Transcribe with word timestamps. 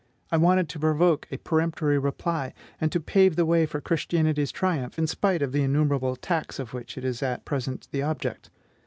I 0.31 0.37
wanted 0.37 0.67
to 0.69 0.79
provoke 0.79 1.27
a 1.29 1.37
peremptory 1.37 1.99
reply, 1.99 2.53
and 2.81 2.91
to 2.91 2.99
pave 2.99 3.35
the 3.35 3.45
way 3.45 3.67
for 3.67 3.79
Christianity's 3.79 4.51
triumph, 4.51 4.97
in 4.97 5.05
spite 5.05 5.43
of 5.43 5.51
the 5.51 5.61
innumerable 5.61 6.13
attacks 6.13 6.57
of 6.57 6.73
which 6.73 6.97
it 6.97 7.05
is 7.05 7.21
at 7.21 7.45
present 7.45 7.87
the 7.91 8.01
object. 8.01 8.49